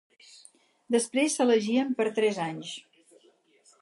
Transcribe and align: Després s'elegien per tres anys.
Després 0.95 1.35
s'elegien 1.39 1.93
per 1.99 2.07
tres 2.17 2.41
anys. 2.47 2.73